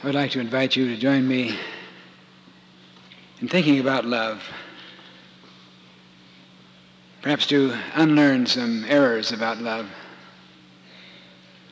[0.00, 1.58] I would like to invite you to join me
[3.40, 4.44] in thinking about love.
[7.20, 9.88] Perhaps to unlearn some errors about love,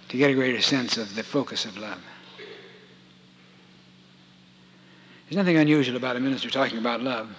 [0.08, 2.00] to get a greater sense of the focus of love.
[5.29, 7.30] There's nothing unusual about a minister talking about love.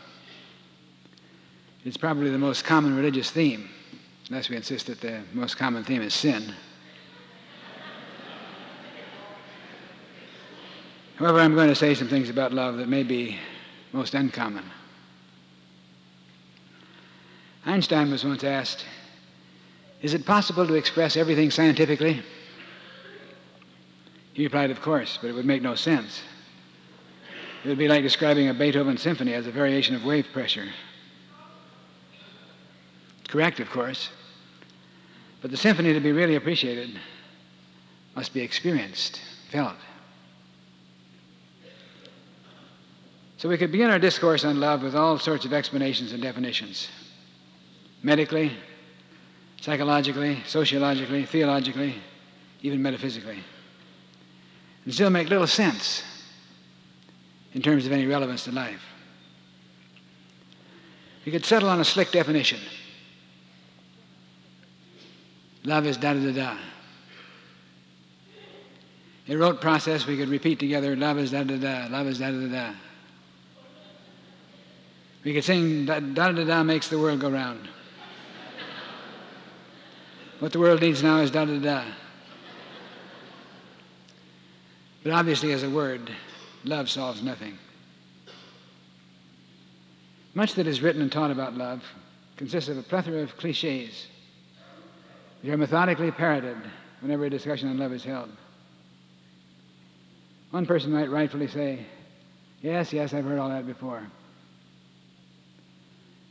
[1.84, 3.70] It's probably the most common religious theme,
[4.30, 6.54] unless we insist that the most common theme is sin.
[11.18, 13.40] However, I'm going to say some things about love that may be
[13.92, 14.64] most uncommon.
[17.66, 18.86] Einstein was once asked,
[20.04, 22.22] Is it possible to express everything scientifically?
[24.34, 26.22] He replied, Of course, but it would make no sense.
[27.64, 30.68] It would be like describing a Beethoven symphony as a variation of wave pressure.
[33.28, 34.10] Correct, of course,
[35.42, 36.92] but the symphony to be really appreciated
[38.16, 39.20] must be experienced,
[39.52, 39.76] felt.
[43.38, 46.90] So we could begin our discourse on love with all sorts of explanations and definitions
[48.02, 48.52] medically,
[49.62, 51.96] psychologically, sociologically, theologically,
[52.62, 53.44] even metaphysically,
[54.86, 56.04] and still make little sense
[57.54, 58.82] in terms of any relevance to life.
[61.26, 62.60] We could settle on a slick definition.
[65.64, 66.58] Love is da da da
[69.28, 69.36] da.
[69.36, 72.48] Rote process, we could repeat together, love is da da da, love is da da
[72.48, 72.74] da.
[75.28, 77.68] We could sing da da da da makes the world go round.
[80.40, 81.84] What the world needs now is da da da.
[85.04, 86.10] But obviously, as a word,
[86.64, 87.58] love solves nothing.
[90.34, 91.84] Much that is written and taught about love
[92.38, 94.08] consists of a plethora of cliches
[95.44, 96.56] They are methodically parroted
[97.02, 98.30] whenever a discussion on love is held.
[100.52, 101.86] One person might rightfully say,
[102.62, 104.08] Yes, yes, I've heard all that before.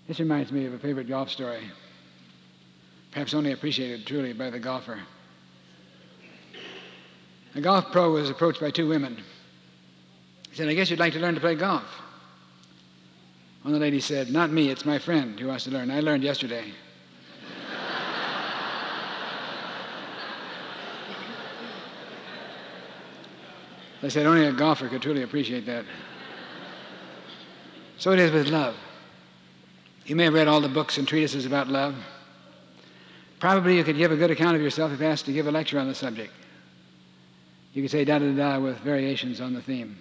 [0.08, 1.68] This reminds me of a favorite golf story,
[3.10, 5.00] perhaps only appreciated truly by the golfer.
[7.56, 9.16] A golf pro was approached by two women.
[10.50, 11.84] He said, I guess you'd like to learn to play golf.
[13.62, 15.90] One of the ladies said, Not me, it's my friend who wants to learn.
[15.90, 16.72] I learned yesterday.
[24.02, 25.84] I said, Only a golfer could truly appreciate that.
[27.98, 28.76] So it is with love.
[30.06, 31.96] You may have read all the books and treatises about love.
[33.40, 35.80] Probably you could give a good account of yourself if asked to give a lecture
[35.80, 36.32] on the subject.
[37.72, 39.98] You could say da da da with variations on the theme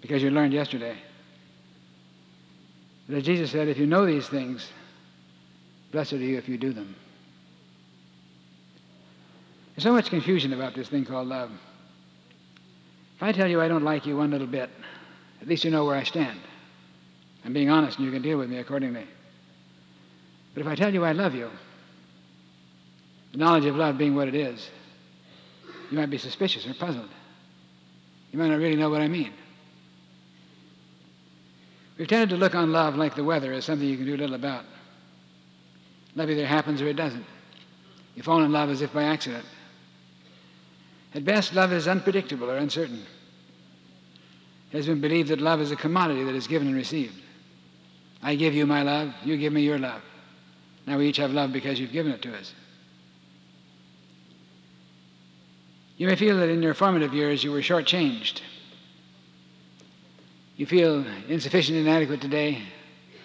[0.00, 0.96] because you learned yesterday.
[3.06, 4.72] But as Jesus said, if you know these things,
[5.92, 6.96] blessed are you if you do them.
[9.74, 11.50] There's so much confusion about this thing called love.
[13.16, 14.70] If I tell you I don't like you one little bit,
[15.42, 16.40] at least you know where I stand.
[17.44, 19.06] I'm being honest and you can deal with me accordingly.
[20.54, 21.50] But if I tell you I love you,
[23.32, 24.70] the knowledge of love being what it is,
[25.90, 27.10] you might be suspicious or puzzled.
[28.32, 29.32] You might not really know what I mean.
[31.98, 34.34] We've tended to look on love like the weather as something you can do little
[34.34, 34.64] about.
[36.16, 37.24] Love either happens or it doesn't.
[38.14, 39.44] You fall in love as if by accident.
[41.14, 43.04] At best, love is unpredictable or uncertain.
[44.72, 47.20] It has been believed that love is a commodity that is given and received.
[48.24, 50.00] I give you my love, you give me your love.
[50.86, 52.54] Now we each have love because you've given it to us.
[55.98, 58.40] You may feel that in your formative years you were shortchanged.
[60.56, 62.62] You feel insufficient, inadequate today,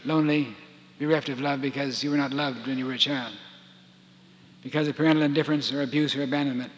[0.03, 0.53] lonely,
[0.99, 3.33] bereft of love because you were not loved when you were a child,
[4.63, 6.73] because of parental indifference or abuse or abandonment.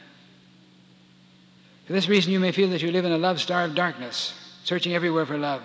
[1.88, 4.34] For this reason, you may feel that you live in a love starved darkness,
[4.64, 5.64] searching everywhere for love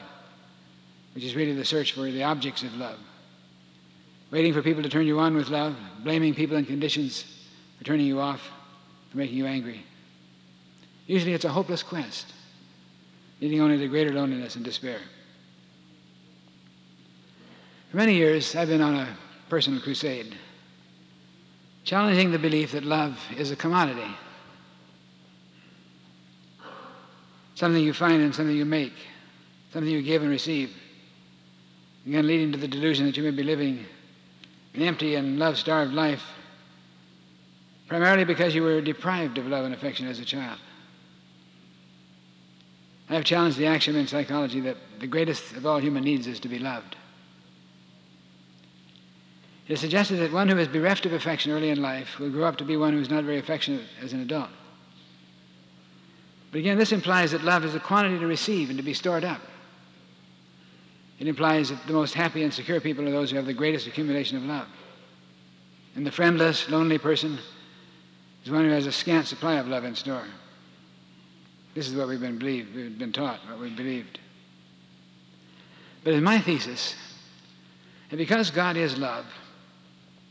[1.16, 2.99] which is really the search for the objects of love.
[4.31, 7.25] Waiting for people to turn you on with love, blaming people and conditions
[7.78, 8.50] for turning you off,
[9.10, 9.82] for making you angry.
[11.06, 12.35] Usually it's a hopeless quest,
[13.41, 14.99] leading only to greater loneliness and despair.
[17.91, 19.17] For many years, I've been on a
[19.49, 20.37] personal crusade,
[21.85, 24.14] challenging the belief that love is a commodity,
[27.55, 28.93] something you find and something you make,
[29.73, 30.76] something you give and receive
[32.06, 33.85] again leading to the delusion that you may be living
[34.75, 36.23] an empty and love starved life,
[37.88, 40.58] primarily because you were deprived of love and affection as a child.
[43.08, 46.41] I have challenged the axiom in psychology that the greatest of all human needs is
[46.41, 46.97] to be loved.
[49.69, 52.44] It is suggested that one who is bereft of affection early in life will grow
[52.44, 54.50] up to be one who is not very affectionate as an adult.
[56.53, 59.25] But again, this implies that love is a quantity to receive and to be stored
[59.25, 59.41] up.
[61.19, 63.87] It implies that the most happy and secure people are those who have the greatest
[63.87, 64.69] accumulation of love.
[65.95, 67.39] And the friendless, lonely person
[68.45, 70.27] is one who has a scant supply of love in store.
[71.75, 74.19] This is what we've been believed, we've been taught, what we've believed.
[76.05, 76.95] But it's my thesis
[78.11, 79.27] that because God is love,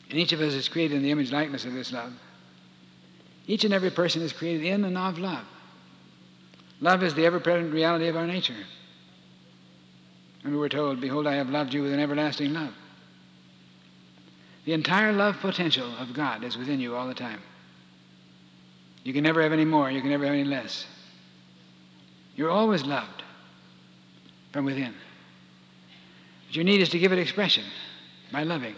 [0.09, 2.13] and each of us is created in the image likeness of this love,
[3.47, 5.45] each and every person is created in and of love.
[6.79, 8.55] Love is the ever present reality of our nature.
[10.45, 12.73] And we're told, Behold, I have loved you with an everlasting love.
[14.65, 17.41] The entire love potential of God is within you all the time.
[19.03, 20.85] You can never have any more, you can never have any less.
[22.35, 23.23] You're always loved
[24.53, 24.93] from within.
[26.47, 27.63] But your need is to give it expression
[28.31, 28.75] by loving.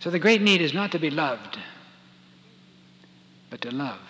[0.00, 1.58] So the great need is not to be loved,
[3.50, 4.00] but to love.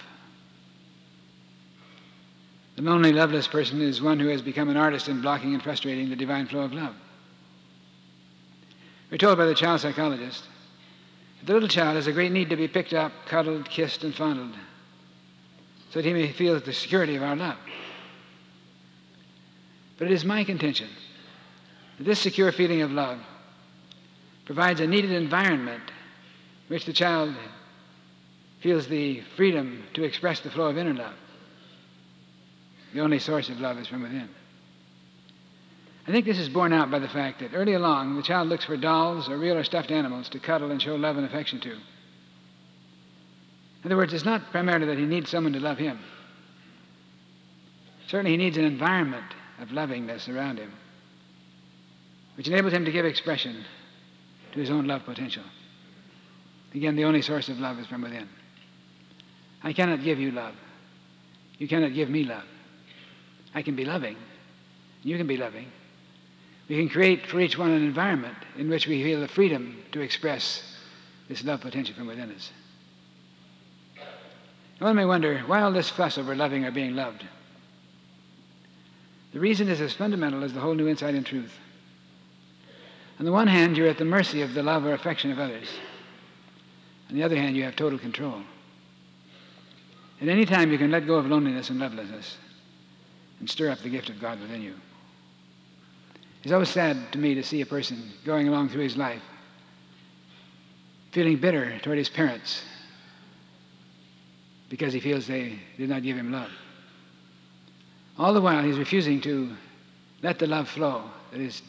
[2.80, 6.08] The lonely, loveless person is one who has become an artist in blocking and frustrating
[6.08, 6.94] the divine flow of love.
[9.10, 10.44] We're told by the child psychologist
[11.40, 14.14] that the little child has a great need to be picked up, cuddled, kissed, and
[14.14, 14.54] fondled
[15.90, 17.58] so that he may feel the security of our love.
[19.98, 20.88] But it is my contention
[21.98, 23.18] that this secure feeling of love
[24.46, 25.82] provides a needed environment
[26.66, 27.34] in which the child
[28.60, 31.12] feels the freedom to express the flow of inner love.
[32.92, 34.28] The only source of love is from within.
[36.06, 38.64] I think this is borne out by the fact that early along the child looks
[38.64, 41.72] for dolls or real or stuffed animals to cuddle and show love and affection to.
[41.72, 41.80] In
[43.84, 46.00] other words, it's not primarily that he needs someone to love him.
[48.08, 50.72] Certainly, he needs an environment of lovingness around him,
[52.36, 53.64] which enables him to give expression
[54.52, 55.44] to his own love potential.
[56.74, 58.28] Again, the only source of love is from within.
[59.62, 60.54] I cannot give you love.
[61.58, 62.44] You cannot give me love.
[63.54, 64.16] I can be loving.
[65.02, 65.70] You can be loving.
[66.68, 70.00] We can create for each one an environment in which we feel the freedom to
[70.00, 70.62] express
[71.28, 72.52] this love potential from within us.
[74.78, 77.24] One may wonder why all this fuss over loving or being loved?
[79.32, 81.52] The reason is as fundamental as the whole new insight in truth.
[83.18, 85.68] On the one hand, you're at the mercy of the love or affection of others.
[87.10, 88.42] On the other hand, you have total control.
[90.20, 92.36] At any time, you can let go of loneliness and lovelessness
[93.40, 94.74] and stir up the gift of God within you.
[96.42, 99.22] It's always sad to me to see a person going along through his life
[101.10, 102.62] feeling bitter toward his parents
[104.68, 106.50] because he feels they did not give him love.
[108.16, 109.50] All the while, he's refusing to
[110.22, 111.02] let the love flow
[111.32, 111.62] that is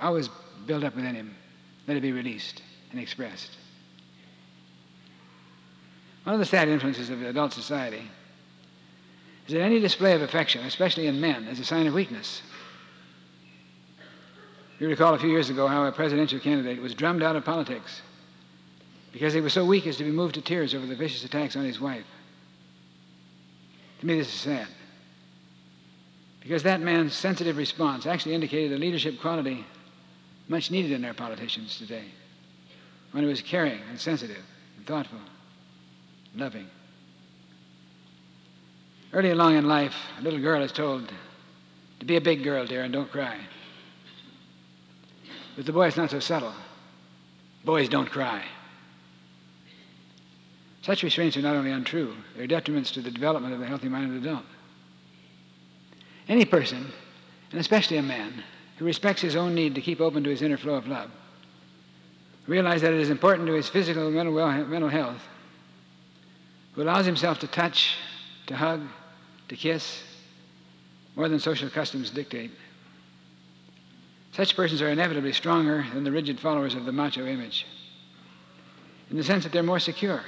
[0.00, 0.28] always
[0.66, 1.34] built up within him,
[1.86, 3.56] let it be released and expressed.
[6.24, 8.02] One of the sad influences of adult society
[9.50, 12.40] is that any display of affection, especially in men, is a sign of weakness.
[14.78, 18.00] You recall a few years ago how a presidential candidate was drummed out of politics
[19.12, 21.56] because he was so weak as to be moved to tears over the vicious attacks
[21.56, 22.04] on his wife.
[23.98, 24.68] To me, this is sad.
[26.38, 29.66] Because that man's sensitive response actually indicated a leadership quality
[30.46, 32.04] much needed in our politicians today.
[33.10, 34.44] One who was caring and sensitive
[34.76, 35.18] and thoughtful,
[36.36, 36.68] loving.
[39.12, 41.12] Early along in life, a little girl is told
[41.98, 43.38] to be a big girl, dear, and don't cry.
[45.56, 46.54] But the boy is not so subtle.
[47.64, 48.44] Boys don't cry.
[50.82, 54.22] Such restraints are not only untrue, they're detriments to the development of the healthy minded
[54.22, 54.44] adult.
[56.28, 56.86] Any person,
[57.50, 58.44] and especially a man,
[58.78, 61.10] who respects his own need to keep open to his inner flow of love,
[62.46, 65.20] realize that it is important to his physical and mental, well, mental health,
[66.72, 67.96] who allows himself to touch,
[68.46, 68.80] to hug,
[69.50, 70.02] to kiss,
[71.14, 72.50] more than social customs dictate.
[74.32, 77.66] Such persons are inevitably stronger than the rigid followers of the macho image,
[79.10, 80.24] in the sense that they're more secure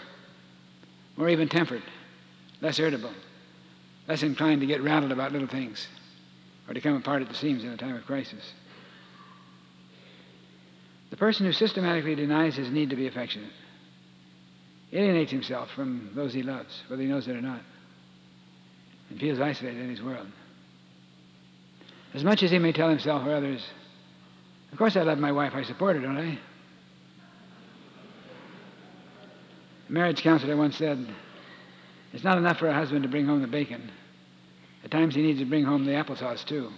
[1.16, 1.82] more even tempered,
[2.60, 3.12] less irritable,
[4.08, 5.86] less inclined to get rattled about little things
[6.68, 8.52] or to come apart at the seams in a time of crisis.
[11.10, 13.52] The person who systematically denies his need to be affectionate
[14.92, 17.60] alienates himself from those he loves, whether he knows it or not,
[19.12, 20.26] and feels isolated in his world.
[22.14, 23.62] As much as he may tell himself or others,
[24.72, 26.38] of course I love my wife, I support her, don't I?
[29.88, 31.06] A marriage counselor once said,
[32.14, 33.90] It's not enough for a husband to bring home the bacon.
[34.82, 36.70] At times he needs to bring home the applesauce, too.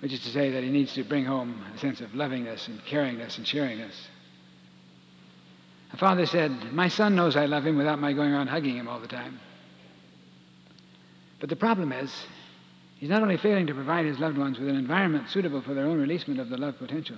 [0.00, 2.84] Which is to say that he needs to bring home a sense of lovingness and
[2.84, 3.94] caringness and sharingness.
[5.96, 8.86] A father said, My son knows I love him without my going around hugging him
[8.86, 9.40] all the time.
[11.40, 12.12] But the problem is,
[12.98, 15.86] he's not only failing to provide his loved ones with an environment suitable for their
[15.86, 17.16] own releasement of the love potential,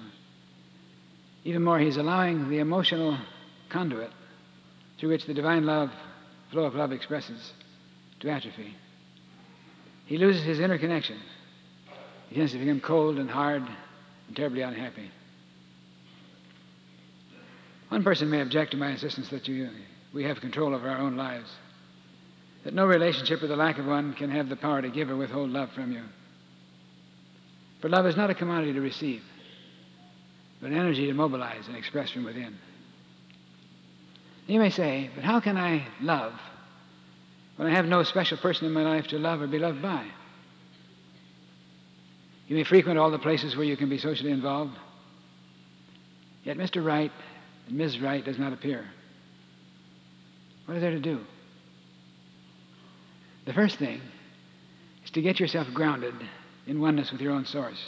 [1.42, 3.18] even more, he's allowing the emotional
[3.68, 4.12] conduit
[5.00, 5.90] through which the divine love,
[6.52, 7.52] flow of love expresses,
[8.20, 8.76] to atrophy.
[10.06, 11.18] He loses his inner connection.
[12.28, 13.64] He tends to become cold and hard
[14.28, 15.10] and terribly unhappy.
[17.88, 19.70] One person may object to my insistence that you,
[20.12, 21.50] we have control over our own lives,
[22.64, 25.16] that no relationship or the lack of one can have the power to give or
[25.16, 26.02] withhold love from you.
[27.80, 29.22] For love is not a commodity to receive,
[30.60, 32.58] but an energy to mobilize and express from within.
[34.46, 36.32] You may say, but how can I love
[37.56, 40.06] when I have no special person in my life to love or be loved by?
[42.48, 44.76] You may frequent all the places where you can be socially involved,
[46.44, 46.84] yet Mr.
[46.84, 47.12] Right
[47.68, 48.00] and Ms.
[48.00, 48.84] Wright does not appear.
[50.66, 51.20] What is there to do?
[53.46, 54.00] The first thing
[55.04, 56.14] is to get yourself grounded
[56.66, 57.78] in oneness with your own source,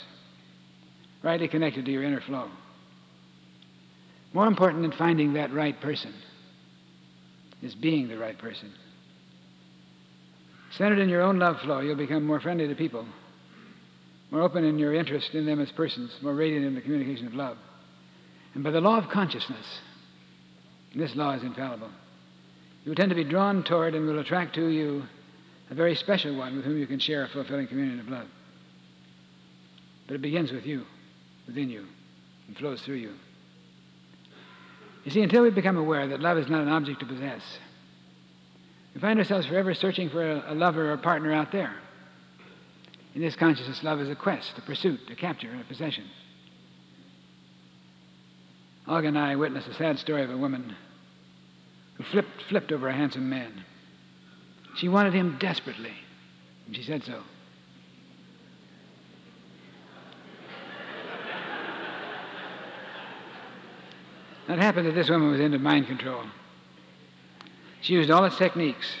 [1.23, 2.49] rightly connected to your inner flow.
[4.33, 6.13] More important than finding that right person
[7.61, 8.71] is being the right person.
[10.77, 13.05] Centered in your own love flow, you'll become more friendly to people,
[14.31, 17.33] more open in your interest in them as persons, more radiant in the communication of
[17.33, 17.57] love.
[18.53, 19.65] And by the law of consciousness,
[20.95, 21.89] this law is infallible,
[22.83, 25.03] you will tend to be drawn toward and will attract to you
[25.69, 28.27] a very special one with whom you can share a fulfilling communion of love.
[30.07, 30.85] But it begins with you,
[31.47, 31.85] within you,
[32.47, 33.13] and flows through you.
[35.05, 37.41] You see, until we become aware that love is not an object to possess,
[38.93, 41.73] we find ourselves forever searching for a, a lover or partner out there.
[43.15, 46.05] In this consciousness, love is a quest, a pursuit, a capture, a possession.
[48.87, 50.75] Olga and I witnessed a sad story of a woman
[51.95, 53.63] who flipped, flipped over a handsome man.
[54.75, 55.93] She wanted him desperately,
[56.65, 57.21] and she said so.
[64.49, 66.23] It happened that this woman was into mind control.
[67.81, 68.95] She used all its techniques,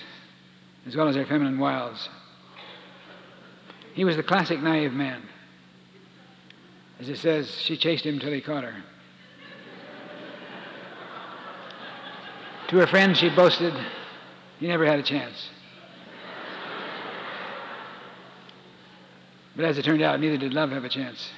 [0.87, 2.07] as well as her feminine wiles.
[3.93, 5.21] He was the classic naive man.
[6.99, 8.83] As it says, she chased him till he caught her.
[12.71, 13.73] To her friends, she boasted,
[14.61, 15.49] he never had a chance.
[19.57, 21.31] But as it turned out, neither did love have a chance.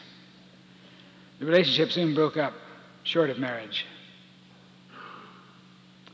[1.40, 2.54] The relationship soon broke up,
[3.02, 3.84] short of marriage.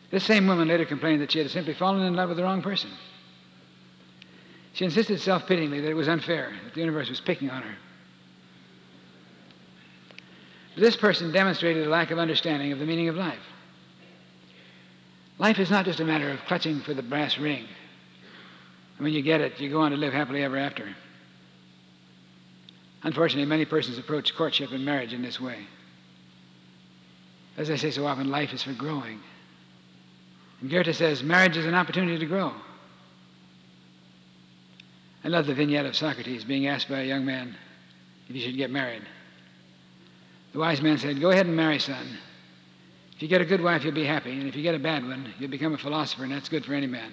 [0.09, 2.61] This same woman later complained that she had simply fallen in love with the wrong
[2.61, 2.89] person.
[4.71, 7.75] She insisted self pityingly that it was unfair, that the universe was picking on her.
[10.75, 13.43] But this person demonstrated a lack of understanding of the meaning of life.
[15.39, 17.65] Life is not just a matter of clutching for the brass ring.
[18.97, 20.93] And when you get it, you go on to live happily ever after.
[23.03, 25.65] Unfortunately, many persons approach courtship and marriage in this way.
[27.57, 29.21] As I say so often, life is for growing.
[30.59, 32.53] And Goethe says marriage is an opportunity to grow.
[35.23, 37.55] I love the vignette of Socrates being asked by a young man
[38.27, 39.03] if he should get married.
[40.51, 42.17] The wise man said, Go ahead and marry, son.
[43.19, 44.31] If you get a good wife, you'll be happy.
[44.31, 46.73] And if you get a bad one, you'll become a philosopher, and that's good for
[46.73, 47.11] any man.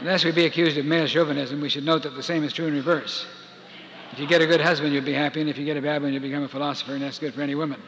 [0.00, 2.66] Unless we be accused of male chauvinism, we should note that the same is true
[2.66, 3.26] in reverse.
[4.12, 6.02] If you get a good husband, you'll be happy, and if you get a bad
[6.02, 7.80] one, you'll become a philosopher, and that's good for any woman.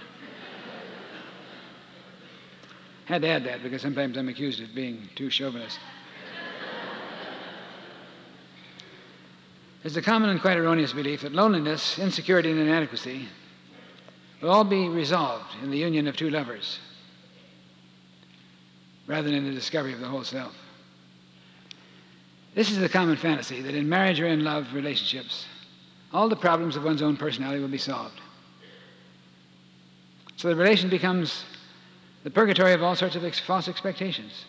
[3.04, 5.78] Had to add that because sometimes I'm accused of being too chauvinist.
[9.82, 13.28] There's a common and quite erroneous belief that loneliness, insecurity, and inadequacy
[14.42, 16.78] will all be resolved in the union of two lovers
[19.06, 20.54] rather than in the discovery of the whole self.
[22.54, 25.46] This is the common fantasy that in marriage or in love relationships,
[26.12, 28.20] all the problems of one's own personality will be solved.
[30.36, 31.44] So the relation becomes
[32.22, 34.44] the purgatory of all sorts of ex- false expectations,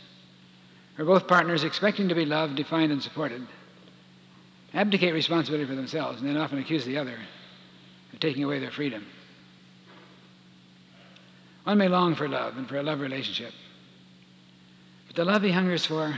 [0.95, 3.45] where both partners, expecting to be loved, defined, and supported,
[4.73, 7.17] abdicate responsibility for themselves and then often accuse the other
[8.13, 9.05] of taking away their freedom.
[11.63, 13.53] One may long for love and for a love relationship,
[15.07, 16.17] but the love he hungers for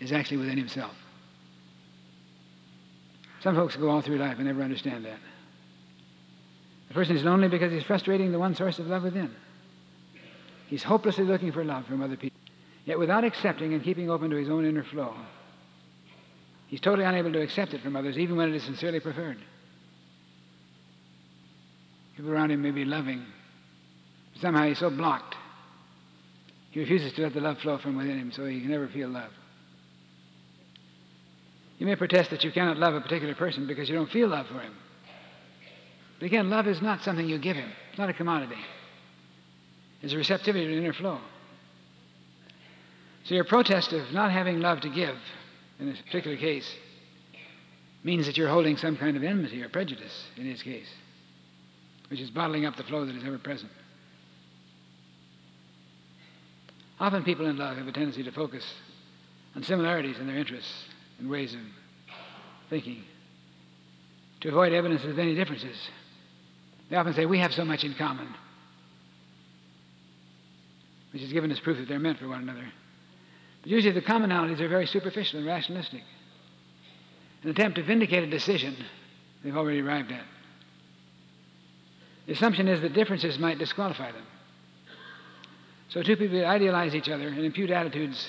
[0.00, 0.94] is actually within himself.
[3.40, 5.18] Some folks go all through life and never understand that.
[6.88, 9.34] The person is lonely because he's frustrating the one source of love within.
[10.68, 12.38] He's hopelessly looking for love from other people.
[12.84, 15.14] Yet without accepting and keeping open to his own inner flow,
[16.72, 19.36] He's totally unable to accept it from others, even when it is sincerely preferred.
[22.16, 23.26] People around him may be loving.
[24.32, 25.36] but Somehow he's so blocked.
[26.70, 29.10] He refuses to let the love flow from within him, so he can never feel
[29.10, 29.32] love.
[31.76, 34.46] You may protest that you cannot love a particular person because you don't feel love
[34.46, 34.72] for him.
[36.20, 38.56] But again, love is not something you give him, it's not a commodity.
[40.00, 41.18] It's a receptivity to inner flow.
[43.24, 45.16] So your protest of not having love to give
[45.82, 46.68] in this particular case
[48.04, 50.86] means that you're holding some kind of enmity or prejudice in his case,
[52.08, 53.70] which is bottling up the flow that is ever present.
[57.00, 58.64] Often people in love have a tendency to focus
[59.56, 60.72] on similarities in their interests
[61.18, 61.60] and ways of
[62.70, 63.02] thinking
[64.40, 65.76] to avoid evidence of any differences.
[66.90, 68.28] They often say, We have so much in common,
[71.12, 72.66] which is given as proof that they're meant for one another.
[73.64, 76.02] Usually the commonalities are very superficial and rationalistic.
[77.42, 78.76] An attempt to vindicate a decision
[79.42, 80.24] they've already arrived at.
[82.26, 84.24] The assumption is that differences might disqualify them.
[85.88, 88.28] So two people idealize each other and impute attitudes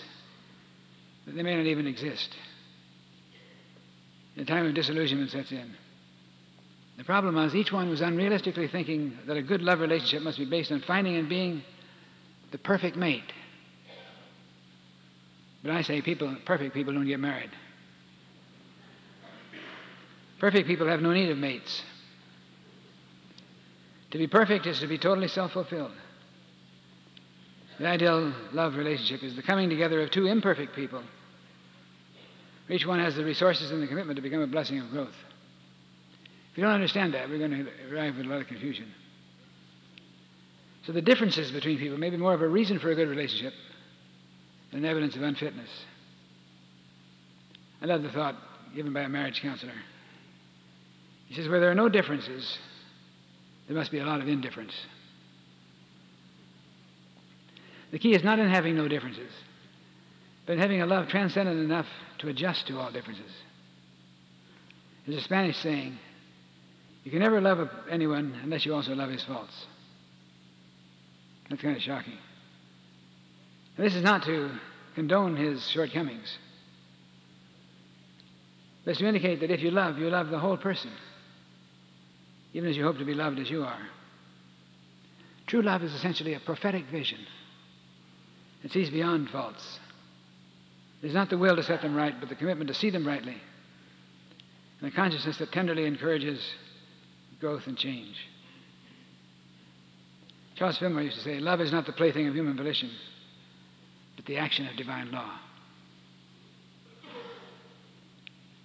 [1.25, 2.35] that they may not even exist.
[4.35, 5.75] The time of disillusionment sets in.
[6.97, 10.45] The problem was each one was unrealistically thinking that a good love relationship must be
[10.45, 11.63] based on finding and being
[12.51, 13.31] the perfect mate.
[15.63, 17.49] But I say people, perfect people don't get married.
[20.39, 21.81] Perfect people have no need of mates.
[24.11, 25.93] To be perfect is to be totally self fulfilled.
[27.79, 31.01] The ideal love relationship is the coming together of two imperfect people.
[32.69, 35.15] Each one has the resources and the commitment to become a blessing of growth.
[36.51, 38.93] If you don't understand that, we're going to arrive at a lot of confusion.
[40.85, 43.53] So the differences between people may be more of a reason for a good relationship
[44.73, 45.69] than evidence of unfitness.
[47.81, 48.35] I love the thought
[48.75, 49.73] given by a marriage counselor.
[51.27, 52.57] He says, where there are no differences,
[53.67, 54.73] there must be a lot of indifference.
[57.91, 59.31] The key is not in having no differences,
[60.45, 61.87] but in having a love transcendent enough
[62.19, 63.31] to adjust to all differences.
[65.05, 65.97] There's a Spanish saying
[67.03, 69.53] you can never love anyone unless you also love his faults.
[71.49, 72.17] That's kind of shocking.
[73.77, 74.51] This is not to
[74.95, 76.37] condone his shortcomings,
[78.85, 80.91] but to indicate that if you love, you love the whole person,
[82.53, 83.81] even as you hope to be loved as you are.
[85.47, 87.19] True love is essentially a prophetic vision.
[88.63, 89.79] It sees beyond faults.
[91.01, 93.05] It is not the will to set them right, but the commitment to see them
[93.05, 93.35] rightly.
[94.79, 96.41] And a consciousness that tenderly encourages
[97.39, 98.15] growth and change.
[100.55, 102.89] Charles Fillmore used to say, Love is not the plaything of human volition,
[104.15, 105.39] but the action of divine law.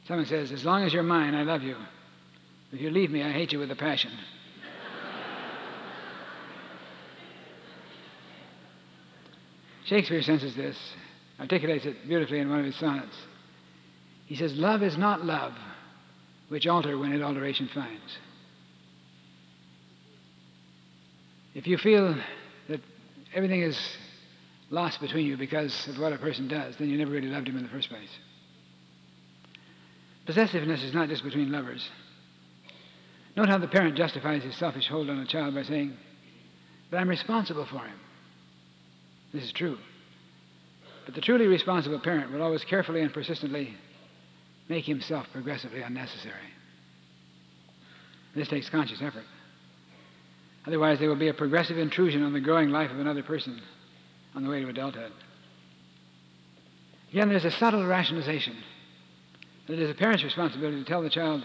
[0.07, 1.77] Someone says, As long as you're mine, I love you.
[2.73, 4.13] If you leave me, I hate you with a passion.
[9.85, 10.77] Shakespeare senses this,
[11.41, 13.17] articulates it beautifully in one of his sonnets.
[14.27, 15.55] He says, Love is not love,
[16.49, 18.19] which alter when it alteration finds.
[21.55, 22.15] If you feel
[22.69, 22.81] that
[23.35, 23.79] everything is
[24.71, 27.57] lost between you because of what a person does, then you never really loved him
[27.57, 28.11] in the first place.
[30.27, 31.89] Possessiveness is not just between lovers.
[33.37, 35.97] Note how the parent justifies his selfish hold on a child by saying,
[36.91, 37.99] But I'm responsible for him.
[39.33, 39.79] This is true.
[41.07, 43.75] But the truly responsible parent will always carefully and persistently
[44.69, 46.35] make himself progressively unnecessary.
[48.35, 49.25] This takes conscious effort.
[50.67, 53.63] Otherwise, there will be a progressive intrusion on the growing life of another person
[54.39, 55.11] on the way to adulthood.
[57.11, 58.55] Again, there's a subtle rationalization
[59.67, 61.43] that it is a parent's responsibility to tell the child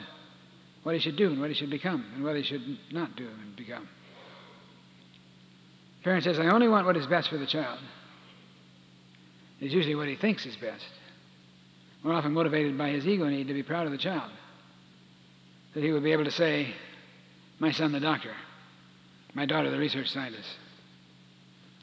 [0.83, 3.27] what he should do and what he should become and what he should not do
[3.27, 3.89] and become.
[5.97, 7.79] The parent says, I only want what is best for the child.
[9.59, 10.85] It's usually what he thinks is best.
[12.03, 14.31] More often motivated by his ego need to be proud of the child.
[15.73, 16.75] That he would be able to say,
[17.57, 18.35] My son, the doctor.
[19.33, 20.49] My daughter, the research scientist.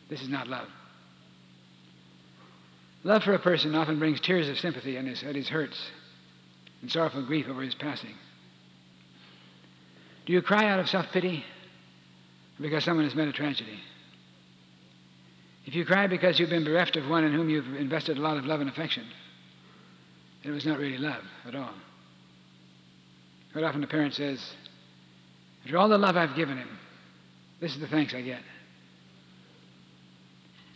[0.08, 0.68] This is not love.
[3.02, 5.90] Love for a person often brings tears of sympathy at his, at his hurts
[6.82, 8.14] and sorrowful grief over his passing.
[10.26, 11.44] Do you cry out of self pity
[12.60, 13.80] because someone has met a tragedy?
[15.66, 18.36] If you cry because you've been bereft of one in whom you've invested a lot
[18.36, 19.06] of love and affection,
[20.42, 21.72] it was not really love at all.
[23.52, 24.40] Quite often the parent says,
[25.64, 26.78] After all the love I've given him,
[27.60, 28.40] this is the thanks I get.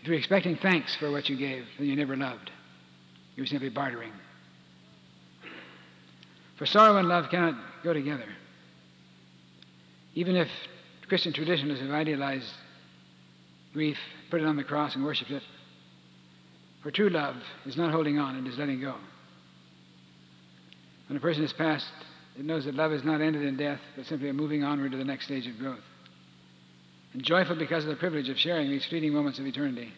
[0.05, 2.51] If you're expecting thanks for what you gave, then you never loved.
[3.37, 4.13] You were simply bartering.
[6.59, 8.29] For sorrow and love cannot go together.
[10.13, 10.49] Even if
[11.09, 12.51] Christian traditionalists have idealized
[13.73, 13.97] grief,
[14.31, 15.43] put it on the cross, and worshiped it,
[16.83, 18.97] for true love is not holding on, it is letting go.
[21.09, 21.87] When a person is passed,
[22.39, 24.99] it knows that love is not ended in death, but simply a moving onward to
[24.99, 25.81] the next stage of growth.
[27.15, 29.93] And joyful because of the privilege of sharing these fleeting moments of eternity,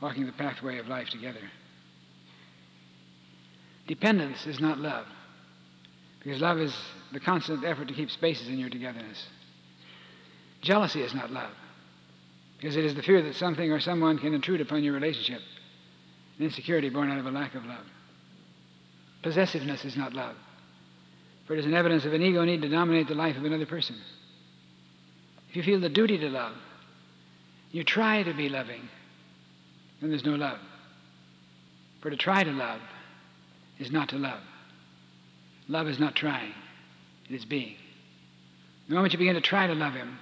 [0.00, 1.40] walking the pathway of life together.
[3.88, 5.06] Dependence is not love,
[6.22, 6.74] because love is
[7.12, 9.26] the constant effort to keep spaces in your togetherness.
[10.60, 11.50] Jealousy is not love,
[12.58, 15.40] because it is the fear that something or someone can intrude upon your relationship,
[16.38, 17.84] an insecurity born out of a lack of love.
[19.22, 20.36] Possessiveness is not love,
[21.46, 23.66] for it is an evidence of an ego need to dominate the life of another
[23.66, 23.96] person.
[25.52, 26.54] If you feel the duty to love,
[27.72, 28.88] you try to be loving,
[30.00, 30.58] then there's no love.
[32.00, 32.80] For to try to love
[33.78, 34.40] is not to love.
[35.68, 36.54] Love is not trying,
[37.28, 37.76] it is being.
[38.88, 40.18] The moment you begin to try to love him,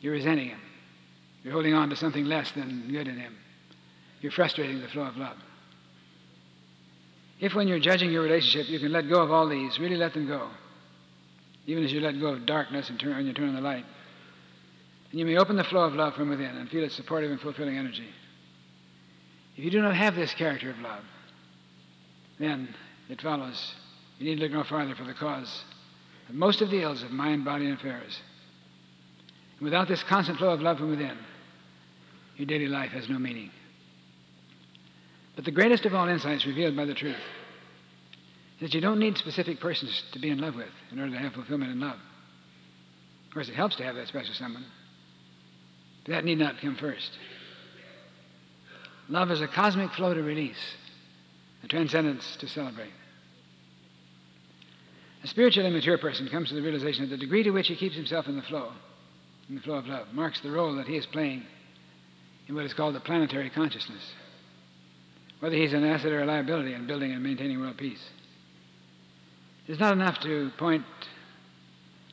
[0.00, 0.60] you're resenting him.
[1.44, 3.36] You're holding on to something less than good in him.
[4.22, 5.36] You're frustrating the flow of love.
[7.38, 10.14] If, when you're judging your relationship, you can let go of all these, really let
[10.14, 10.48] them go,
[11.70, 13.84] even as you let go of darkness and turn, and you turn on the light,
[15.12, 17.40] and you may open the flow of love from within and feel its supportive and
[17.40, 18.08] fulfilling energy.
[19.56, 21.04] If you do not have this character of love,
[22.40, 22.74] then
[23.08, 23.74] it follows
[24.18, 25.62] you need to look no farther for the cause
[26.28, 28.20] of most of the ills of mind, body, and affairs.
[29.58, 31.18] And without this constant flow of love from within,
[32.36, 33.52] your daily life has no meaning.
[35.36, 37.16] But the greatest of all insights revealed by the truth
[38.60, 41.32] that you don't need specific persons to be in love with in order to have
[41.32, 41.98] fulfillment in love.
[43.28, 44.64] Of course, it helps to have that special someone,
[46.04, 47.10] but that need not come first.
[49.08, 50.76] Love is a cosmic flow to release,
[51.64, 52.92] a transcendence to celebrate.
[55.22, 57.96] A spiritually mature person comes to the realization that the degree to which he keeps
[57.96, 58.72] himself in the flow,
[59.48, 61.44] in the flow of love, marks the role that he is playing
[62.48, 64.12] in what is called the planetary consciousness,
[65.40, 68.02] whether he's an asset or a liability in building and maintaining world peace.
[69.70, 70.84] It's not enough to point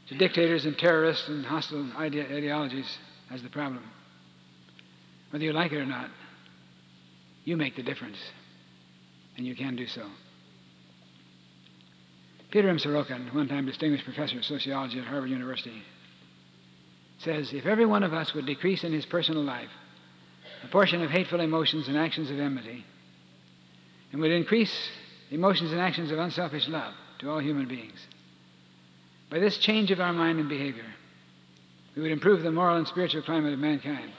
[0.10, 2.86] to dictators and terrorists and hostile ide- ideologies
[3.32, 3.84] as the problem.
[5.32, 6.12] Whether you like it or not,
[7.46, 8.20] you make the difference,
[9.38, 10.06] and you can do so.
[12.52, 15.82] Pitirim Sorokin, one time distinguished professor of sociology at Harvard University,
[17.18, 19.72] says if every one of us would decrease in his personal life
[20.64, 22.86] a portion of hateful emotions and actions of enmity,
[24.12, 24.92] and would increase
[25.32, 28.00] emotions and actions of unselfish love to all human beings,
[29.30, 30.86] by this change of our mind and behavior,
[31.96, 34.12] we would improve the moral and spiritual climate of mankind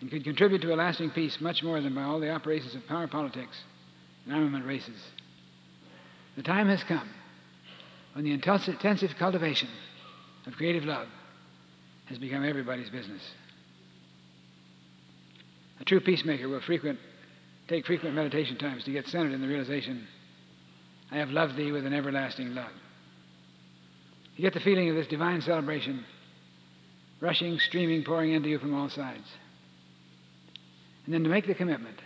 [0.00, 2.86] and could contribute to a lasting peace much more than by all the operations of
[2.86, 3.56] power politics
[4.26, 5.00] and armament races.
[6.36, 7.08] The time has come
[8.12, 9.68] when the intensive cultivation
[10.46, 11.06] of creative love
[12.06, 13.22] has become everybody's business.
[15.80, 16.98] A true peacemaker will frequent,
[17.68, 20.06] take frequent meditation times to get centered in the realization
[21.14, 22.72] I have loved thee with an everlasting love.
[24.36, 26.04] You get the feeling of this divine celebration
[27.20, 29.28] rushing, streaming, pouring into you from all sides.
[31.04, 32.00] And then to make the commitment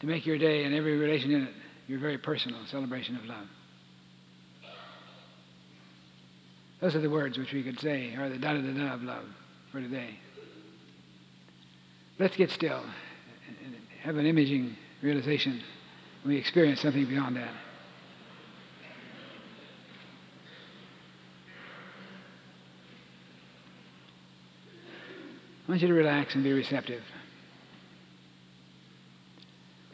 [0.00, 1.54] to make your day and every relation in it
[1.86, 3.46] your very personal celebration of love.
[6.80, 9.02] Those are the words which we could say are the da da da da of
[9.02, 9.24] love
[9.70, 10.18] for today.
[12.18, 12.82] Let's get still
[13.64, 15.62] and have an imaging realization
[16.24, 17.52] we experience something beyond that.
[25.66, 27.02] I want you to relax and be receptive.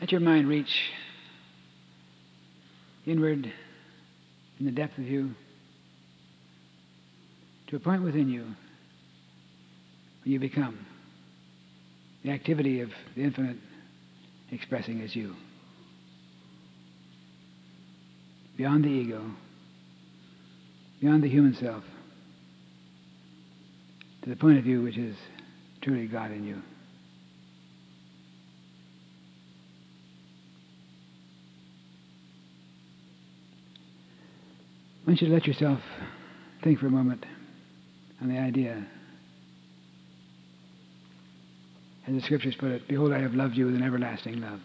[0.01, 0.91] Let your mind reach
[3.07, 3.53] inward
[4.59, 5.31] in the depth of you
[7.69, 8.57] to a point within you where
[10.25, 10.87] you become
[12.25, 13.57] the activity of the infinite
[14.51, 15.35] expressing as you.
[18.61, 19.23] Beyond the ego,
[21.01, 21.83] beyond the human self,
[24.23, 25.17] to the point of view which is
[25.81, 26.61] truly God in you.
[35.07, 35.81] You to let yourself
[36.63, 37.25] think for a moment
[38.21, 38.87] on the idea.
[42.07, 44.61] As the scriptures put it, behold, I have loved you with an everlasting love.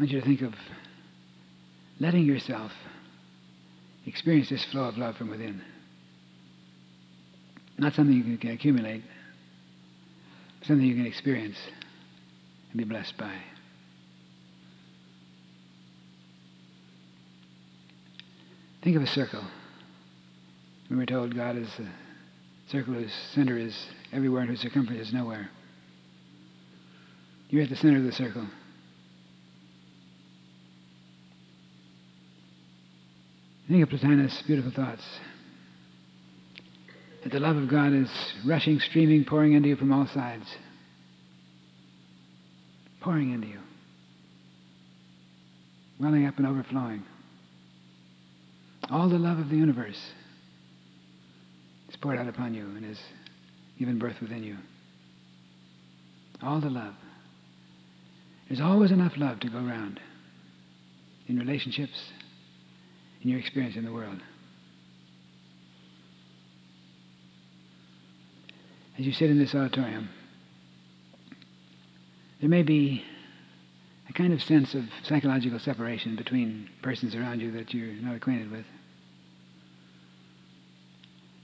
[0.00, 0.54] I want you to think of
[1.98, 2.72] letting yourself
[4.06, 5.60] experience this flow of love from within.
[7.76, 9.02] Not something you can accumulate,
[10.62, 11.58] something you can experience
[12.70, 13.34] and be blessed by.
[18.82, 19.44] Think of a circle.
[20.88, 23.76] We were told God is a circle whose center is
[24.14, 25.50] everywhere and whose circumference is nowhere.
[27.50, 28.46] You're at the center of the circle.
[33.70, 35.02] Think of Plotinus' beautiful thoughts.
[37.22, 38.10] That the love of God is
[38.44, 40.44] rushing, streaming, pouring into you from all sides.
[43.00, 43.60] Pouring into you.
[46.00, 47.04] Welling up and overflowing.
[48.90, 50.00] All the love of the universe
[51.88, 52.98] is poured out upon you and is
[53.78, 54.56] given birth within you.
[56.42, 56.94] All the love.
[58.48, 60.00] There's always enough love to go around
[61.28, 62.10] in relationships,
[63.22, 64.20] in your experience in the world.
[68.98, 70.08] As you sit in this auditorium,
[72.40, 73.04] there may be
[74.08, 78.50] a kind of sense of psychological separation between persons around you that you're not acquainted
[78.50, 78.66] with.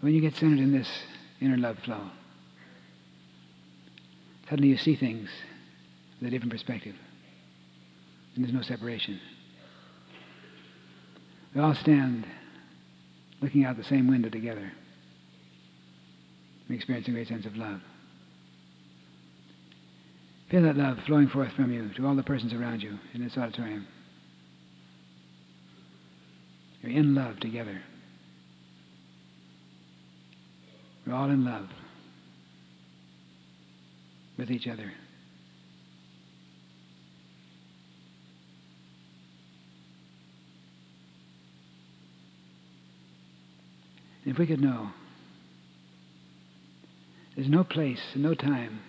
[0.00, 0.88] When you get centered in this
[1.40, 2.10] inner love flow,
[4.48, 5.30] suddenly you see things
[6.20, 6.94] with a different perspective.
[8.34, 9.20] And there's no separation.
[11.56, 12.26] We all stand
[13.40, 14.70] looking out the same window together.
[16.68, 17.80] We experience a great sense of love.
[20.50, 23.38] Feel that love flowing forth from you to all the persons around you in this
[23.38, 23.86] auditorium.
[26.82, 27.80] You're in love together.
[31.06, 31.68] We're all in love
[34.36, 34.92] with each other.
[44.26, 44.90] If we could know,
[47.34, 48.80] there's no place and no time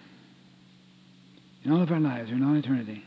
[1.64, 3.04] in all of our lives or in all eternity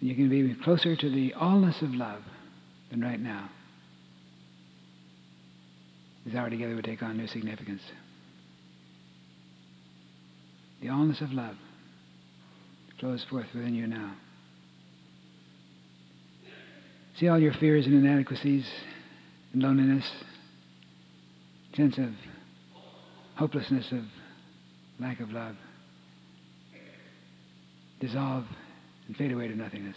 [0.00, 2.22] you can be closer to the allness of love
[2.90, 3.50] than right now.
[6.24, 7.82] This hour together would take on new significance.
[10.82, 11.56] The allness of love
[13.00, 14.14] flows forth within you now.
[17.18, 18.66] See all your fears and inadequacies
[19.52, 20.04] and loneliness
[21.76, 22.10] sense of
[23.36, 24.04] hopelessness, of
[24.98, 25.56] lack of love,
[28.00, 28.44] dissolve
[29.06, 29.96] and fade away to nothingness.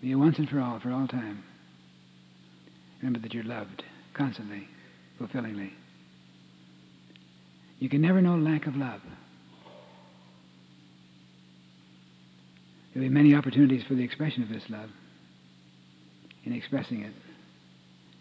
[0.00, 1.44] Be once and for all, for all time,
[3.00, 4.66] remember that you're loved constantly,
[5.18, 5.72] fulfillingly.
[7.78, 9.00] You can never know lack of love.
[12.94, 14.90] There'll be many opportunities for the expression of this love
[16.44, 17.12] in expressing it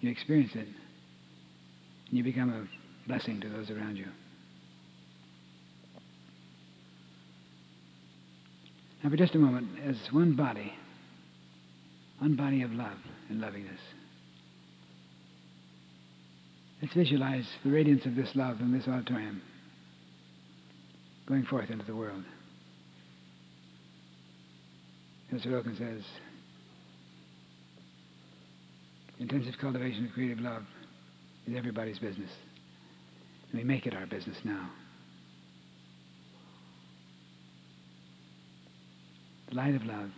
[0.01, 4.07] you experience it, and you become a blessing to those around you.
[9.03, 10.73] Now, for just a moment, as one body,
[12.19, 12.97] one body of love
[13.29, 13.79] and lovingness,
[16.81, 19.41] let's visualize the radiance of this love in this auditorium
[21.27, 22.23] going forth into the world.
[25.31, 25.49] Mr.
[25.49, 26.03] Wilkins says,
[29.21, 30.63] Intensive cultivation of creative love
[31.45, 32.31] is everybody's business.
[33.51, 34.67] And we make it our business now.
[39.49, 40.09] The light of love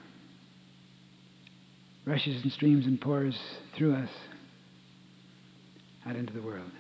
[2.06, 3.38] rushes and streams and pours
[3.78, 4.10] through us
[6.06, 6.72] out into the world.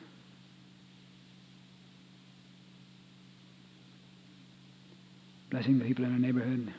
[5.52, 6.74] Blessing the people in our neighborhood,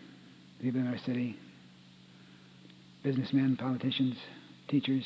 [0.58, 1.36] the people in our city,
[3.02, 4.16] businessmen, politicians,
[4.68, 5.04] teachers,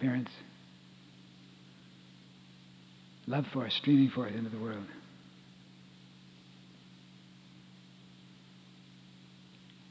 [0.00, 0.30] parents,
[3.26, 4.86] love for us streaming for forth into the world.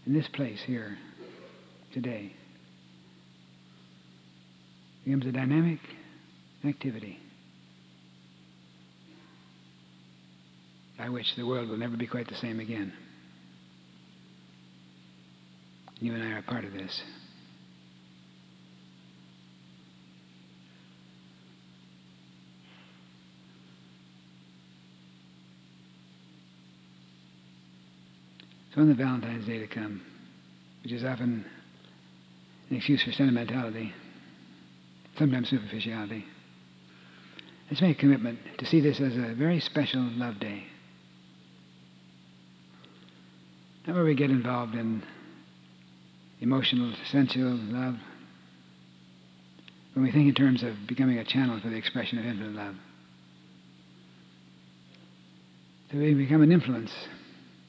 [0.05, 0.97] In this place here,
[1.93, 2.31] today,
[5.03, 5.79] becomes a dynamic
[6.63, 7.19] activity
[10.97, 12.93] by which the world will never be quite the same again.
[15.99, 17.01] You and I are part of this.
[28.75, 30.01] So on the Valentine's Day to come,
[30.83, 31.45] which is often
[32.69, 33.93] an excuse for sentimentality,
[35.17, 36.25] sometimes superficiality,
[37.69, 40.65] let's make a commitment to see this as a very special love day.
[43.87, 45.03] Not where we get involved in
[46.41, 47.95] emotional, sensual love,
[49.93, 52.75] when we think in terms of becoming a channel for the expression of infinite love.
[55.91, 56.91] So we become an influence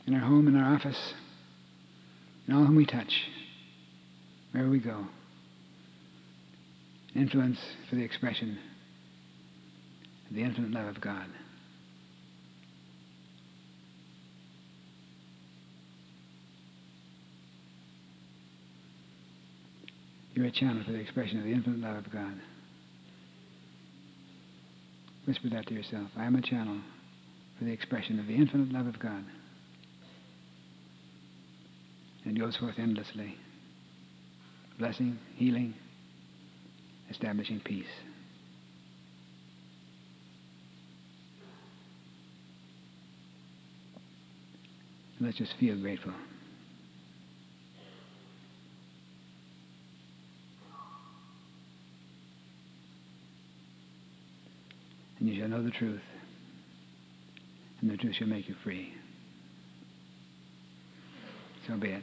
[0.07, 1.15] in our home, in our office,
[2.47, 3.13] in all whom we touch,
[4.53, 5.07] wherever we go.
[7.15, 8.59] An influence for the expression
[10.29, 11.27] of the infinite love of God.
[20.35, 22.35] You're a channel for the expression of the infinite love of God.
[25.27, 26.11] Whisper that to yourself.
[26.17, 26.79] I am a channel
[27.59, 29.25] for the expression of the infinite love of God.
[32.27, 33.37] And goes forth endlessly.
[34.81, 35.75] Blessing, healing,
[37.09, 37.87] establishing peace.
[45.21, 46.13] Let's just feel grateful.
[55.21, 56.03] And you shall know the truth,
[57.81, 58.93] and the truth shall make you free.
[61.67, 62.03] So be it.